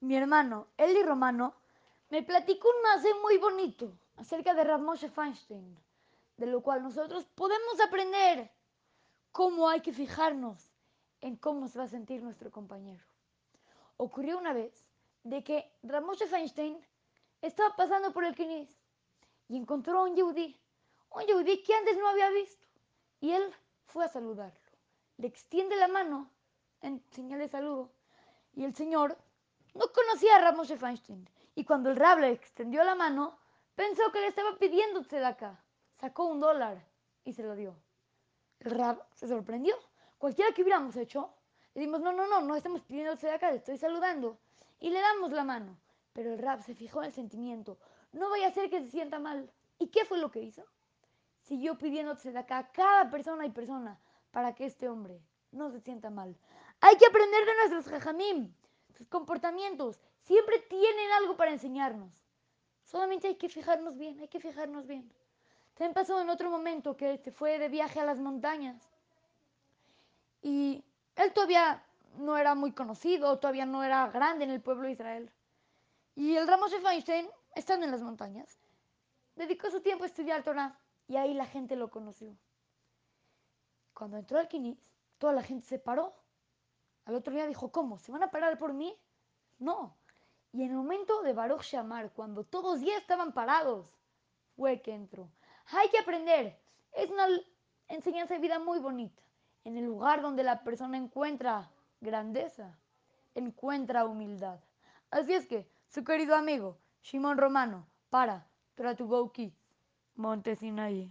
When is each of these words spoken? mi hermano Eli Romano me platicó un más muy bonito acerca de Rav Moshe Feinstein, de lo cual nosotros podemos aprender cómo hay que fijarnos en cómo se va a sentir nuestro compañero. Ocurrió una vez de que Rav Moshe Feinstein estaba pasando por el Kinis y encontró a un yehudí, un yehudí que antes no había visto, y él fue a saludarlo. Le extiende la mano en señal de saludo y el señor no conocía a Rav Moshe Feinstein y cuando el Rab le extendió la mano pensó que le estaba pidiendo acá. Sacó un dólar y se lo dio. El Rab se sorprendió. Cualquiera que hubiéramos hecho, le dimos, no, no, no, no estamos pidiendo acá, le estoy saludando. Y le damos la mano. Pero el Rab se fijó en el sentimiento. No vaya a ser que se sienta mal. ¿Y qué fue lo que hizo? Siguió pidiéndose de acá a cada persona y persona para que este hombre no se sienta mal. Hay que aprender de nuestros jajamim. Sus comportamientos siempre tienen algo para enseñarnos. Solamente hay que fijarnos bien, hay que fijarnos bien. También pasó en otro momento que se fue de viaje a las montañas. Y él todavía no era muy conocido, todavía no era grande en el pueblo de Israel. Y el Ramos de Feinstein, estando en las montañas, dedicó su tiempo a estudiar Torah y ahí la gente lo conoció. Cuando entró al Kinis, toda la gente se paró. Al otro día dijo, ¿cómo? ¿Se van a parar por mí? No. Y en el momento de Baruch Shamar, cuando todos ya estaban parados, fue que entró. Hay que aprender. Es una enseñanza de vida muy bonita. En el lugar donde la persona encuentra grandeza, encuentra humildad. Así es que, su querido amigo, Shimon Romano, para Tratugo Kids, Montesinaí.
mi 0.00 0.16
hermano 0.16 0.68
Eli 0.76 1.02
Romano 1.02 1.54
me 2.10 2.22
platicó 2.22 2.68
un 2.68 2.82
más 2.82 3.04
muy 3.22 3.38
bonito 3.38 3.98
acerca 4.16 4.54
de 4.54 4.64
Rav 4.64 4.80
Moshe 4.80 5.08
Feinstein, 5.08 5.76
de 6.36 6.46
lo 6.46 6.62
cual 6.62 6.82
nosotros 6.82 7.24
podemos 7.34 7.80
aprender 7.80 8.50
cómo 9.32 9.68
hay 9.68 9.80
que 9.80 9.92
fijarnos 9.92 10.72
en 11.20 11.36
cómo 11.36 11.68
se 11.68 11.78
va 11.78 11.84
a 11.84 11.88
sentir 11.88 12.22
nuestro 12.22 12.50
compañero. 12.50 13.04
Ocurrió 13.96 14.38
una 14.38 14.52
vez 14.52 14.86
de 15.24 15.42
que 15.42 15.70
Rav 15.82 16.04
Moshe 16.04 16.26
Feinstein 16.26 16.80
estaba 17.42 17.76
pasando 17.76 18.12
por 18.12 18.24
el 18.24 18.34
Kinis 18.34 18.80
y 19.48 19.56
encontró 19.56 19.98
a 20.00 20.04
un 20.04 20.14
yehudí, 20.14 20.58
un 21.10 21.22
yehudí 21.26 21.62
que 21.62 21.74
antes 21.74 21.98
no 21.98 22.08
había 22.08 22.30
visto, 22.30 22.66
y 23.20 23.32
él 23.32 23.52
fue 23.86 24.04
a 24.04 24.08
saludarlo. 24.08 24.60
Le 25.16 25.26
extiende 25.26 25.76
la 25.76 25.88
mano 25.88 26.30
en 26.80 27.02
señal 27.10 27.40
de 27.40 27.48
saludo 27.48 27.90
y 28.54 28.64
el 28.64 28.74
señor 28.74 29.18
no 29.74 29.92
conocía 29.92 30.36
a 30.36 30.40
Rav 30.40 30.56
Moshe 30.56 30.76
Feinstein 30.76 31.28
y 31.54 31.64
cuando 31.64 31.90
el 31.90 31.96
Rab 31.96 32.20
le 32.20 32.30
extendió 32.30 32.84
la 32.84 32.94
mano 32.94 33.38
pensó 33.74 34.10
que 34.12 34.20
le 34.20 34.28
estaba 34.28 34.56
pidiendo 34.58 35.04
acá. 35.26 35.62
Sacó 36.00 36.26
un 36.26 36.40
dólar 36.40 36.84
y 37.24 37.32
se 37.32 37.42
lo 37.42 37.54
dio. 37.54 37.74
El 38.60 38.72
Rab 38.72 39.04
se 39.14 39.28
sorprendió. 39.28 39.74
Cualquiera 40.18 40.52
que 40.52 40.62
hubiéramos 40.62 40.96
hecho, 40.96 41.32
le 41.74 41.82
dimos, 41.82 42.00
no, 42.00 42.12
no, 42.12 42.26
no, 42.26 42.40
no 42.40 42.56
estamos 42.56 42.82
pidiendo 42.82 43.12
acá, 43.12 43.50
le 43.50 43.58
estoy 43.58 43.76
saludando. 43.76 44.38
Y 44.80 44.90
le 44.90 45.00
damos 45.00 45.32
la 45.32 45.44
mano. 45.44 45.76
Pero 46.12 46.32
el 46.32 46.38
Rab 46.38 46.62
se 46.62 46.74
fijó 46.74 47.00
en 47.00 47.06
el 47.06 47.12
sentimiento. 47.12 47.78
No 48.12 48.30
vaya 48.30 48.48
a 48.48 48.52
ser 48.52 48.70
que 48.70 48.80
se 48.80 48.90
sienta 48.90 49.18
mal. 49.18 49.50
¿Y 49.78 49.88
qué 49.88 50.04
fue 50.04 50.18
lo 50.18 50.30
que 50.30 50.40
hizo? 50.40 50.64
Siguió 51.42 51.78
pidiéndose 51.78 52.32
de 52.32 52.38
acá 52.38 52.58
a 52.58 52.72
cada 52.72 53.10
persona 53.10 53.46
y 53.46 53.50
persona 53.50 54.00
para 54.30 54.54
que 54.54 54.66
este 54.66 54.88
hombre 54.88 55.20
no 55.52 55.70
se 55.70 55.80
sienta 55.80 56.10
mal. 56.10 56.36
Hay 56.80 56.96
que 56.96 57.06
aprender 57.06 57.44
de 57.44 57.54
nuestros 57.54 57.88
jajamim. 57.88 58.52
Sus 58.98 59.06
comportamientos 59.06 60.00
siempre 60.22 60.58
tienen 60.58 61.12
algo 61.12 61.36
para 61.36 61.52
enseñarnos. 61.52 62.12
Solamente 62.82 63.28
hay 63.28 63.36
que 63.36 63.48
fijarnos 63.48 63.96
bien, 63.96 64.18
hay 64.18 64.26
que 64.26 64.40
fijarnos 64.40 64.88
bien. 64.88 65.08
También 65.74 65.94
pasó 65.94 66.20
en 66.20 66.28
otro 66.28 66.50
momento 66.50 66.96
que 66.96 67.16
se 67.18 67.30
fue 67.30 67.60
de 67.60 67.68
viaje 67.68 68.00
a 68.00 68.04
las 68.04 68.18
montañas. 68.18 68.90
Y 70.42 70.84
él 71.14 71.32
todavía 71.32 71.84
no 72.16 72.36
era 72.36 72.56
muy 72.56 72.72
conocido, 72.72 73.38
todavía 73.38 73.66
no 73.66 73.84
era 73.84 74.08
grande 74.08 74.44
en 74.44 74.50
el 74.50 74.60
pueblo 74.60 74.86
de 74.86 74.92
Israel. 74.92 75.30
Y 76.16 76.34
el 76.34 76.48
Ramos 76.48 76.72
de 76.72 76.80
Feinstein, 76.80 77.28
estando 77.54 77.86
en 77.86 77.92
las 77.92 78.02
montañas, 78.02 78.58
dedicó 79.36 79.70
su 79.70 79.80
tiempo 79.80 80.02
a 80.02 80.08
estudiar 80.08 80.42
Torah 80.42 80.76
y 81.06 81.14
ahí 81.14 81.34
la 81.34 81.46
gente 81.46 81.76
lo 81.76 81.88
conoció. 81.88 82.36
Cuando 83.94 84.16
entró 84.16 84.40
al 84.40 84.48
Kinis, 84.48 84.76
toda 85.18 85.32
la 85.32 85.44
gente 85.44 85.68
se 85.68 85.78
paró. 85.78 86.16
Al 87.08 87.14
otro 87.14 87.32
día 87.32 87.46
dijo, 87.46 87.72
¿cómo? 87.72 87.98
¿Se 87.98 88.12
van 88.12 88.22
a 88.22 88.30
parar 88.30 88.58
por 88.58 88.74
mí? 88.74 88.94
No. 89.58 89.96
Y 90.52 90.62
en 90.62 90.72
el 90.72 90.76
momento 90.76 91.22
de 91.22 91.32
Baruch 91.32 91.62
Shamar, 91.62 92.12
cuando 92.12 92.44
todos 92.44 92.82
ya 92.82 92.98
estaban 92.98 93.32
parados, 93.32 93.86
fue 94.54 94.82
que 94.82 94.92
entró. 94.92 95.30
Hay 95.68 95.88
que 95.88 95.98
aprender. 95.98 96.60
Es 96.92 97.10
una 97.10 97.26
enseñanza 97.86 98.34
de 98.34 98.40
vida 98.40 98.58
muy 98.58 98.78
bonita. 98.78 99.22
En 99.64 99.78
el 99.78 99.86
lugar 99.86 100.20
donde 100.20 100.44
la 100.44 100.62
persona 100.62 100.98
encuentra 100.98 101.70
grandeza, 102.02 102.78
encuentra 103.34 104.04
humildad. 104.04 104.60
Así 105.10 105.32
es 105.32 105.46
que, 105.46 105.66
su 105.88 106.04
querido 106.04 106.36
amigo, 106.36 106.76
Shimon 107.00 107.38
Romano, 107.38 107.86
para 108.10 108.46
Tratugo 108.74 109.32
Kids, 109.32 109.56
Montesinaí. 110.14 111.10